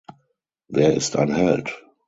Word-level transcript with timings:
Wer 0.67 0.95
ist 0.95 1.15
ein 1.15 1.31
Held? 1.31 1.79